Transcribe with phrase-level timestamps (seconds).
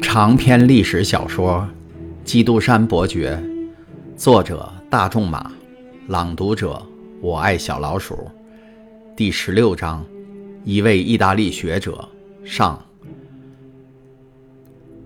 [0.00, 1.66] 长篇历史小说
[2.24, 3.36] 《基督山伯爵》，
[4.16, 5.50] 作者大仲马，
[6.06, 6.80] 朗读者
[7.20, 8.30] 我爱小老鼠，
[9.16, 10.04] 第十六章，
[10.64, 12.08] 一位意大利学者
[12.44, 12.80] 上。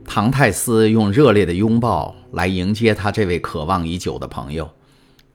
[0.04, 4.68] 唐泰斯用热烈的拥抱来迎接他这位渴望已久的朋友，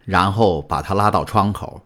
[0.06, 1.82] 然后把他拉到窗口，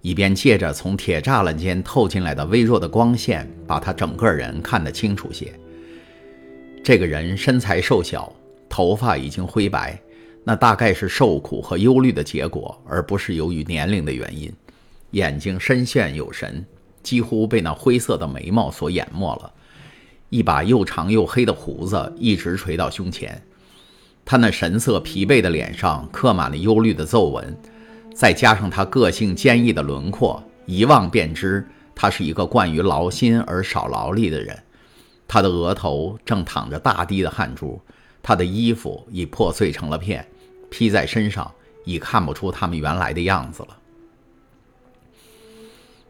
[0.00, 5.52] 以便借着从铁栅栏间透进来的微弱的光线，把他整个人看得清楚些。
[6.86, 8.32] 这个人身材瘦小，
[8.68, 10.00] 头发已经灰白，
[10.44, 14.52] 那大概是受苦和忧虑的结果，而不是由于年龄的原因。
[15.10, 16.64] 眼睛深陷有神，
[17.02, 19.52] 几乎被那灰色的眉毛所淹没了。
[20.28, 23.42] 一把又长又黑的胡子一直垂到胸前。
[24.24, 27.58] 他那神色疲惫的脸上刻满了忧虑的皱纹，
[28.14, 34.56] 再加上他个性坚毅的轮廓，一望便知他是一个惯于劳心而少劳力的人。
[35.28, 37.80] 他的额头正淌着大滴的汗珠，
[38.22, 40.26] 他的衣服已破碎成了片，
[40.70, 41.52] 披在身上
[41.84, 43.76] 已看不出他们原来的样子了。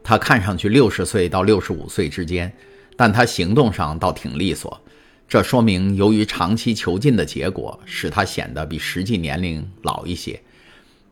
[0.03, 2.55] 他看上去六十岁到六十五岁之间，
[2.97, 4.81] 但他行动上倒挺利索，
[5.27, 10.41] 这说明由于长期囚禁的结果，使他显得比实际年龄老一些。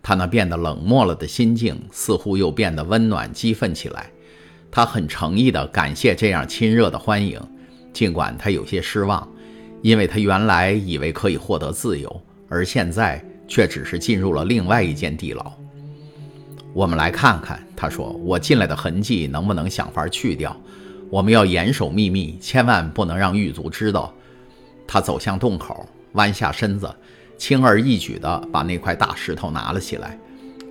[0.00, 4.10] 他那变得冷漠了的心境似乎又变得温暖激愤起来。
[4.70, 7.40] 他很诚意地感谢这样亲热的欢迎。
[7.94, 9.26] 尽管他有些失望，
[9.80, 15.50] 因为他原来以为可以获得自由，而现在却只是进入了另外一间地牢。
[16.72, 20.54] 我们来看看，他说：“我进来的痕迹能不能想法去掉？
[21.08, 24.12] 我们要严守秘密，千万不能让狱卒知道。”
[24.84, 26.92] 他走向洞口，弯下身子，
[27.38, 30.18] 轻而易举地把那块大石头拿了起来，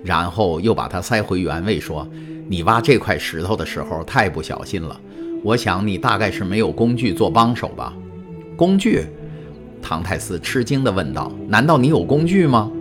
[0.04, 2.06] 然后又把它塞回原位，说
[2.46, 5.00] ：“你挖这块石头的时候太不小心了。”
[5.44, 7.94] 我想你大概是没有工具做帮手吧？
[8.56, 9.04] 工具？
[9.82, 12.72] 唐泰斯吃惊地问道：“难道你有工具吗？”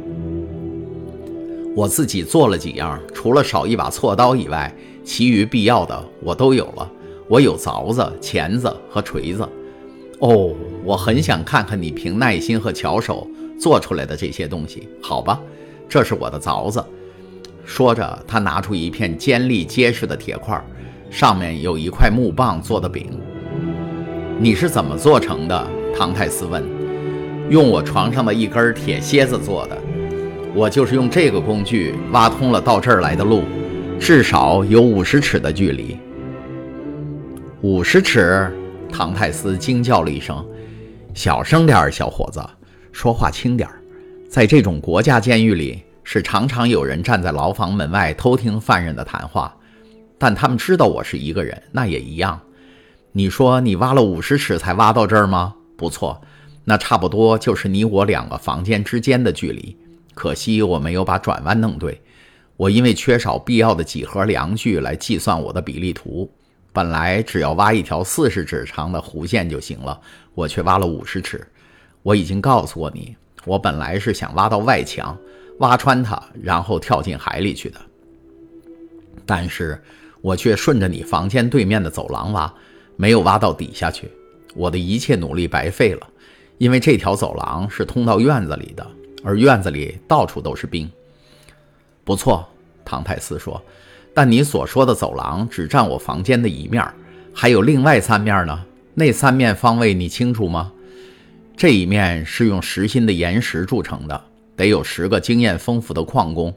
[1.76, 6.90] 我自己做了几样，除了少一把锉刀以外，其余必要的我都有了。
[7.28, 9.46] 我有凿子、钳子和锤子。
[10.20, 13.28] 哦，我很想看看你凭耐心和巧手
[13.60, 14.88] 做出来的这些东西。
[15.02, 15.38] 好吧，
[15.90, 16.82] 这是我的凿子。
[17.66, 20.64] 说着，他拿出一片尖利结实的铁块。
[21.14, 23.08] 上面有一块木棒做的饼，
[24.40, 25.68] 你是怎么做成的？
[25.96, 26.64] 唐泰斯问。
[27.52, 29.78] 用我床上的一根铁楔子做的。
[30.56, 33.44] 我就是用这个工具挖通了到这儿来的路，
[34.00, 36.00] 至少有五十尺的距离。
[37.62, 38.52] 五十尺！
[38.92, 40.44] 唐泰斯惊叫了一声
[41.14, 42.44] ：“小声点儿，小伙子，
[42.92, 43.80] 说话轻点儿。
[44.28, 49.56] 在这种国家监狱里，是常常有人站在牢房门外偷听犯人的谈话。”
[50.24, 52.40] 但他们知道我是一个人，那也一样。
[53.12, 55.54] 你说你挖了五十尺才挖到这儿吗？
[55.76, 56.22] 不错，
[56.64, 59.76] 那差不多就是你我两个房间之间的距离。
[60.14, 62.02] 可惜我没有把转弯弄对，
[62.56, 66.32] 我因为缺少必要的几何量具来计算我的比例图，
[66.72, 70.00] 本来只要挖一条四十尺长的弧线就行了，
[70.34, 71.46] 我却挖了五十尺。
[72.02, 73.14] 我已经告诉过你，
[73.44, 75.18] 我本来是想挖到外墙，
[75.60, 77.78] 挖穿它，然后跳进海里去的。
[79.26, 79.78] 但是。
[80.24, 82.52] 我却顺着你房间对面的走廊挖，
[82.96, 84.10] 没有挖到底下去。
[84.56, 86.08] 我的一切努力白费了，
[86.58, 88.88] 因为这条走廊是通到院子里的，
[89.22, 90.90] 而院子里到处都是冰。
[92.06, 92.48] 不错，
[92.86, 93.62] 唐泰斯说，
[94.14, 96.88] 但你所说的走廊只占我房间的一面，
[97.34, 98.64] 还有另外三面呢？
[98.94, 100.72] 那三面方位你清楚吗？
[101.58, 104.24] 这一面是用实心的岩石铸成的，
[104.56, 106.56] 得有十个经验丰富的矿工。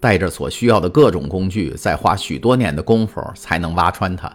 [0.00, 4.32] 带着所需要的各种工具，再花许多年的功夫才能挖穿它。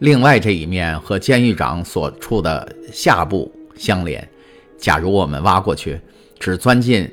[0.00, 4.28] 另外这一面和监狱长所处的下部相连。
[4.76, 6.00] 假如我们挖过去，
[6.40, 7.08] 只钻进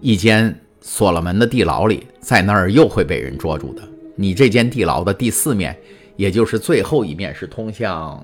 [0.00, 3.82] 一间锁了门的地牢里，在那儿又会被人捉住的。
[4.16, 5.78] 你这间地牢的第四面，
[6.16, 8.20] 也就是最后一面，是通向……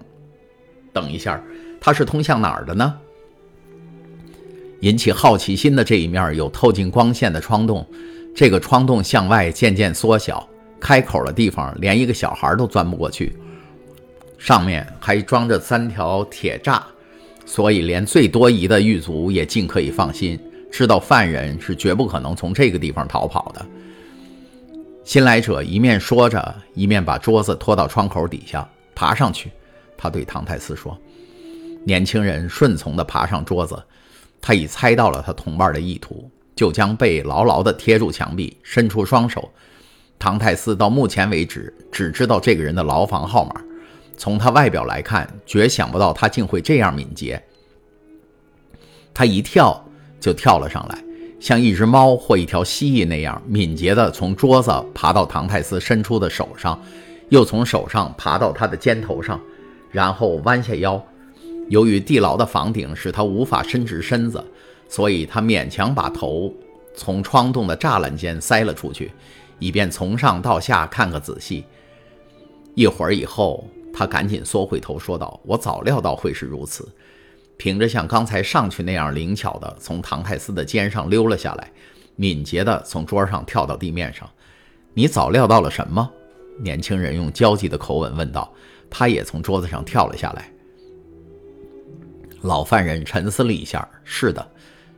[0.93, 1.41] 等一下，
[1.81, 2.93] 它是通向哪儿的呢？
[4.81, 7.87] 引起好奇心的这一面有透进光线的窗洞。
[8.35, 10.47] 这个窗洞向外渐渐缩小，
[10.81, 13.37] 开口的地方连一个小孩都钻不过去。
[14.37, 16.83] 上面还装着三条铁栅，
[17.47, 20.39] 所以连最多疑的狱卒也尽可以放心，
[20.71, 23.65] 知道犯人是绝不可能从这个地方逃跑的。
[25.05, 29.51] 新来者一面说着，一面把桌子拖到窗口底下，爬上去。
[29.97, 30.99] 他对唐泰斯说
[31.87, 33.81] ：“年轻人顺从地爬上桌子，
[34.41, 39.51] 他已猜到了他同伴的意图。”就将背牢牢地贴住墙壁，伸出双手。
[40.19, 43.61] 唐泰斯到目前为止只知道这个人的牢房号码，
[44.17, 47.43] 从他外表来看，绝想不到他竟会这样敏捷。
[49.13, 49.85] 他一跳
[50.19, 51.05] 就跳了上来，
[51.39, 56.81] 像一只猫或一条蜥蜴那样敏捷地从桌子爬到唐泰斯伸出的手上，
[57.29, 59.41] 又从手上爬到他的肩头上，
[59.91, 61.05] 然后弯下腰。
[61.69, 64.43] 由于地牢的房顶使他无法伸直身子，
[64.95, 66.55] 所以他勉强把头
[66.95, 69.11] 从窗洞的栅栏间塞了出去，
[69.59, 71.65] 以便从上到下看个仔细。
[72.77, 73.65] 一会儿以后。
[73.97, 76.89] 他赶紧缩回头，说道：“我早料到会是如此。”
[77.57, 81.71] 凭着像刚才上去那样灵巧的从唐泰斯的肩上溜了下来，
[82.17, 84.29] 敏捷地从桌上跳到地面上。
[84.95, 86.11] 你早料到了什么？
[86.59, 88.53] 年轻人用焦急的口吻问道。
[88.91, 90.53] 他也从桌子上跳了下来。
[92.43, 94.45] 老犯人沉思了一下：“是的。”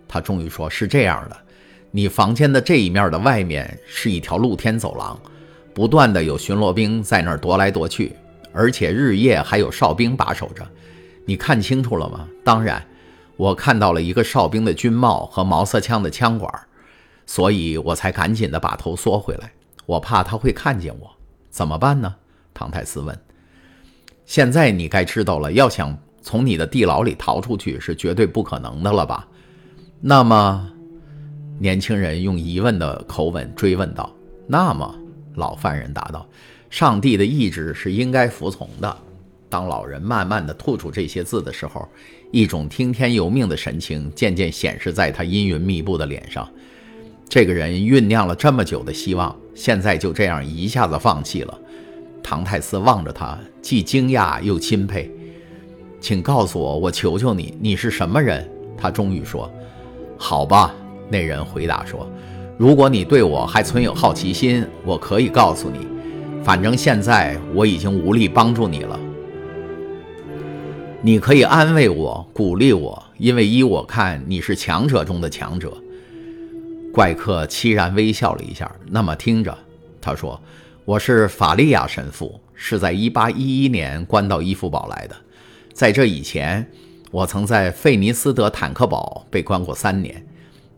[0.09, 1.37] 他终于说：“是这样的，
[1.91, 5.19] 你房间的这一面的外面是一条露天走廊，
[5.75, 8.15] 不断的有巡逻兵在那儿踱来踱去。”
[8.59, 10.67] 而且日夜还有哨兵把守着，
[11.27, 12.27] 你看清楚了吗？
[12.43, 12.83] 当然，
[13.37, 16.51] 我看到了一个哨兵的军帽和毛瑟枪的枪管，
[17.27, 19.53] 所以我才赶紧的把头缩回来。
[19.85, 21.11] 我怕他会看见我，
[21.51, 22.15] 怎么办呢？
[22.55, 23.15] 唐泰斯问。
[24.25, 29.29] 现在你该知道了，要想从你的地牢里逃出去是绝对不可能的了吧？
[30.09, 30.71] 那么，
[31.59, 34.15] 年轻人用疑问的口吻追问道。
[34.47, 34.95] 那么，
[35.35, 36.25] 老犯人答道。
[36.71, 38.97] 上帝的意志是应该服从的。
[39.49, 41.89] 当老人慢慢的吐出这些字的时候，
[42.31, 46.49] 一种听天由命的神情渐渐显示在他阴云密布的脸上。
[47.29, 51.59] 这个人酝酿了这么久的希望，现在就这样一下子放弃了。
[52.23, 55.11] 唐泰斯望着他，既惊讶又钦佩。
[56.01, 58.49] 请告诉我，我求求你，你是什么人？
[58.79, 59.51] 他终于说
[60.17, 60.75] ：“好吧。”
[61.09, 62.09] 那人回答说
[62.59, 65.87] ：“如果你对我还存有好奇心，我可以告诉你。”
[66.43, 68.99] 反正现在我已经无力帮助你了。
[71.03, 75.77] 你可以安慰我、鼓励我，因为依我看，你是强者中的强者。
[76.93, 78.71] 怪客凄然微笑了一下。
[78.89, 79.57] 那么听着，
[80.01, 80.41] 他说
[80.85, 85.17] ：“我是法利亚神父，是在1811年关到伊夫堡来的。
[85.73, 86.69] 在这以前，
[87.11, 90.27] 我曾在费尼斯德坦克堡被关过三年。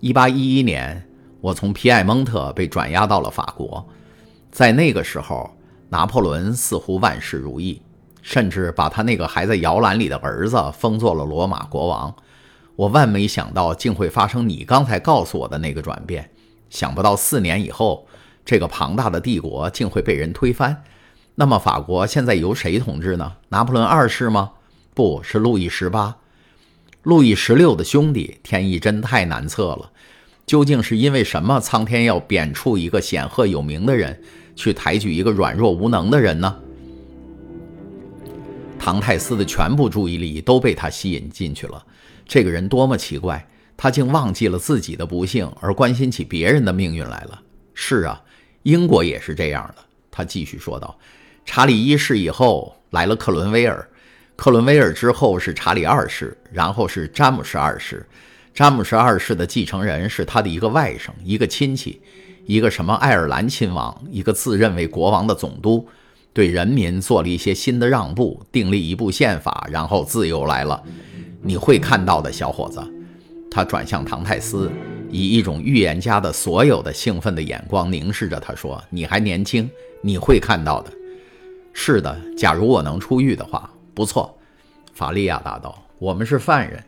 [0.00, 1.08] 1811年，
[1.40, 3.86] 我从皮埃蒙特被转押到了法国，
[4.50, 5.50] 在那个时候。”
[5.90, 7.80] 拿破仑似乎万事如意，
[8.20, 12.14] 甚至把他那个还在摇篮里的儿子封做了罗马国王。
[12.76, 16.28] 我万没想到，竟会发生你刚才告诉我的那个转变。
[16.69, 18.06] 想不到四年以后，
[18.44, 20.84] 这个庞大的帝国竟会被人推翻。
[21.36, 23.36] 那么，法国现在由谁统治呢？
[23.48, 24.50] 拿破仑二世吗？
[24.98, 26.16] 不是路易十八，
[27.04, 28.40] 路易十六的兄弟。
[28.42, 29.92] 天意真太难测了。
[30.44, 31.60] 究竟是因为什么？
[31.60, 34.20] 苍天要贬黜一个显赫有名的人？
[34.56, 36.56] 去抬举一个软弱无能的人呢？
[38.76, 41.80] 唐泰斯的全部注意力都被他吸引进去了。
[42.26, 43.46] 这个人多么奇怪，
[43.76, 47.40] 他竟忘记了自己的不幸，而关心起别人的命运来了。
[47.72, 48.20] 是啊，
[48.64, 49.84] 英国也是这样的。
[50.10, 50.98] 他继续说道
[51.46, 53.88] ：“查理一世以后来了克伦威尔，
[54.38, 58.06] 克伦威尔之后是查理二世，然后是詹姆士二世。
[58.55, 62.00] 詹姆士二世的继承人是他的一个外甥，一个亲戚。”
[62.46, 65.87] 一个什么爱尔兰亲王，一个自认为国王的总督，
[66.32, 70.82] 对人民做了一些新的让步，订立一部宪法，然后自由来了。
[71.43, 72.81] 你会看到的，小伙子。
[73.51, 74.70] 他转向唐泰斯，
[75.10, 79.69] 以一种预言家的所有的兴奋的眼光凝视着他，说：“你还年轻，
[80.01, 80.91] 你会看到的。”
[81.74, 84.37] 是的，假如我能出狱的话，不错。
[84.98, 86.82] 法利亚答道：“我们是犯人，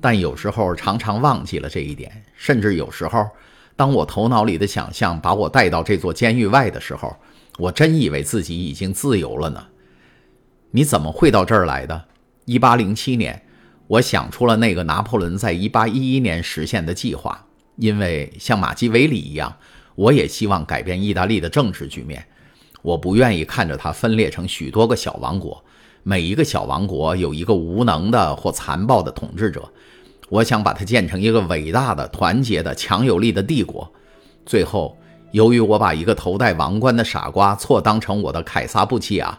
[0.00, 3.28] 但有时候常常忘记了这一点，甚至有时候。”
[3.76, 7.14] 当我头脑里的想象把我带到这座监狱外的时候，
[7.58, 9.66] 我真以为自己已经自由了呢。
[10.70, 12.06] 你怎么会到这儿来的？
[12.46, 13.42] 一八零七年，
[13.86, 19.54] 我想出了那个拿破仑在一八一一年实现的计划，因为像马基维里一样，
[19.94, 22.26] 我也希望改变意大利的政治局面。
[22.80, 25.62] 我不愿意看着它分裂成许多个小王国，
[26.02, 29.68] 每一个小王国有一个无能的或残暴的统治者。
[30.28, 33.92] 我想把它建成一个伟大的、团结的、强有力的帝国。
[34.46, 34.96] 最后，
[35.32, 39.36] 由于我把一个头戴王冠的傻瓜错当成我的凯撒布奇亚，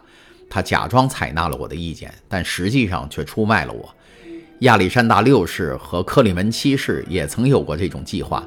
[0.49, 3.89] 他假装采纳了我的意见，但实际上却出卖了我。
[4.59, 8.45] 亚历山大六世和克里门七世也曾有过这种计划，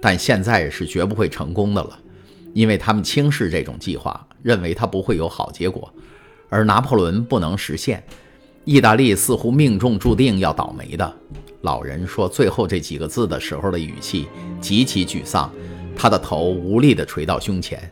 [0.00, 1.98] 但现在是绝不会成功的了，
[2.52, 5.90] 因为他们轻视这种计划，认为它不会有好结果。
[6.48, 8.02] 而拿破仑不能实现，
[8.64, 11.16] 意大利似乎命中注定要倒霉的。
[11.62, 14.28] 老人说最后这几个字的时候的语气
[14.60, 15.52] 极其沮丧，
[15.96, 17.90] 他的头无力地垂到胸前。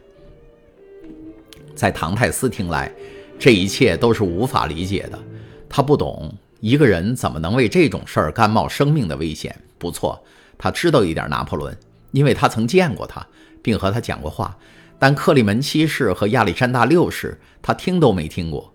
[1.75, 2.91] 在唐泰斯听来，
[3.39, 5.19] 这一切都是无法理解的。
[5.69, 10.19] 他不懂一个人怎么能为这种事儿甘冒生命的危险，不错，
[10.57, 11.77] 他知道一点拿破仑，
[12.13, 13.27] 因为他曾见过他，
[13.63, 14.57] 并和他讲过话。
[14.99, 18.73] 但克里门七世和亚历山大六世，他听都没听过。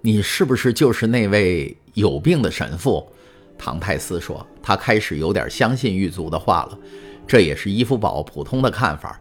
[0.00, 3.10] 你是不是就是那位有病的神父？
[3.56, 6.78] 唐泰斯说，他开始有点相信狱卒的话了。
[7.26, 9.20] 这也是伊夫堡普通的看法。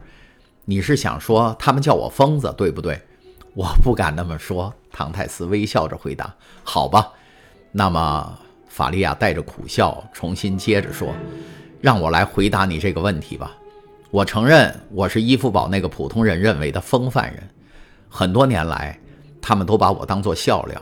[0.66, 3.00] 你是想说他们叫我疯子，对不对？
[3.54, 4.74] 我不敢那么说。
[4.92, 7.12] 唐泰斯微笑着回答：“好吧，
[7.72, 11.12] 那么。”法利亚带着苦笑，重新接着说
[11.82, 13.58] ：“让我来回答你这个问题吧。
[14.18, 17.48] 我承认我是伊夫堡那个普通人认为的疯犯人。
[18.10, 19.00] 很多年来，
[19.40, 20.82] 他们都把我当作笑料，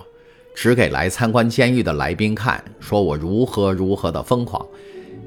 [0.56, 4.66] 只给来参观监狱的来宾看，说我如何如何的疯狂。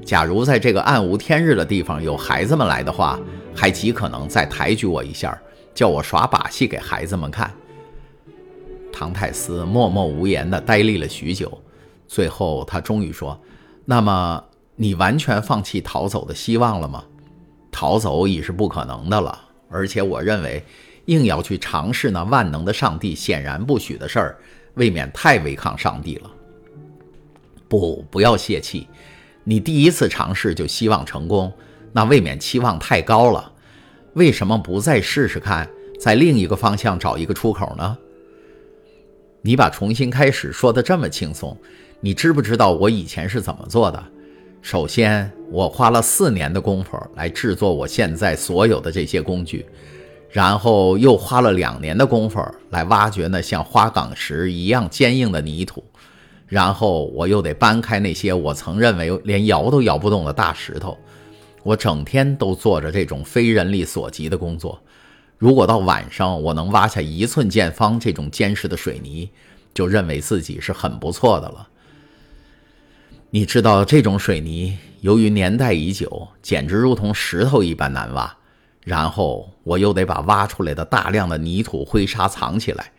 [0.03, 3.19] 假如在这个暗无天日的地方有孩子们来的话，
[3.53, 5.39] 还极可能再抬举我一下，
[5.75, 7.53] 叫我耍把戏给孩子们看。”
[8.91, 11.55] 唐泰斯默默无言地呆立了许久。
[12.07, 13.39] 最后，他终于说
[13.85, 14.43] ：“那么，
[14.77, 17.03] 你完全放弃逃走的希望了吗？
[17.71, 19.39] 逃走已是不可能的了。
[19.69, 20.63] 而且，我认为，
[21.05, 24.37] 硬要去尝试那万能的上帝显然不许的事儿，
[24.75, 26.31] 未免太违抗上帝了。
[27.67, 28.87] 不，不要泄气。
[29.43, 31.53] 你第一次尝试就希望成功，
[31.91, 33.51] 那未免期望太高了。
[34.13, 37.97] 为什么不再试试看，在另一个方向找一个出口呢？
[39.41, 41.57] 你把重新开始说的这么轻松。”
[42.01, 44.01] 你知不知道我以前是怎么做的？
[44.61, 49.65] 首先，我花了四年的功夫来制作我现在所有的这些工具，
[50.29, 52.39] 然后又花了两年的功夫
[52.69, 55.83] 来挖掘那像花岗石一样坚硬的泥土，
[56.45, 60.97] 然后我又得搬开那些我曾认为连摇都摇不动的大石头。
[61.63, 64.79] 我整天都做着这种非人力所及的工作。
[65.37, 69.29] 如果到晚上我能挖下一寸见方这种坚实的水泥，
[69.73, 71.67] 就认为自己是很不错的了。
[73.31, 78.35] 你知道这种水泥由于年代已久，简直如同石头一般难挖。
[78.83, 82.91] 然后我又得把挖出来的大量的泥土灰沙藏起来，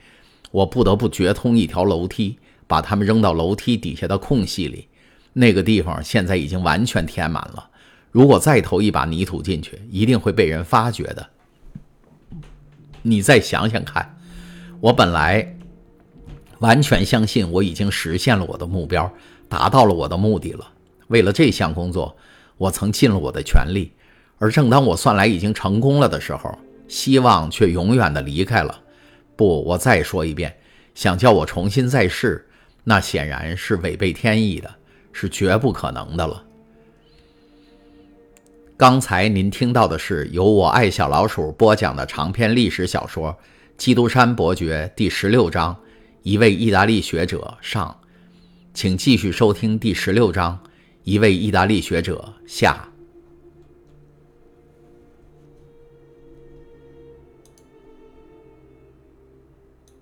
[0.52, 4.86] 我不得不掘通一条楼梯，把它们扔到楼梯底下的空隙里。
[5.32, 7.68] 那个地方现在已经完全填满了。
[8.12, 11.28] 如果再投一把泥土进去，一定会被人发觉的。
[13.02, 14.16] 你再想想看，
[14.78, 15.56] 我本来
[16.60, 19.12] 完全相信我已经实现了我的目标。
[19.50, 20.66] 达到了我的目的了。
[21.08, 22.16] 为了这项工作，
[22.56, 23.92] 我曾尽了我的全力。
[24.38, 28.80] 而正当我算来已经成功了的时候，希望却永远的离开了。
[29.36, 30.56] 不，我再说一遍，
[30.94, 32.48] 想叫我重新再试，
[32.84, 34.74] 那显然是违背天意的，
[35.12, 36.42] 是绝不可能的了。
[38.76, 43.30] 刚才您听到的是由我爱小老鼠播讲的长篇历史小说
[43.76, 45.76] 《基督山伯爵》第十六章：
[46.22, 47.94] 一位意大利学者上。
[48.72, 50.58] 请继续收听第十六章，
[51.02, 52.88] 一位意大利学者下。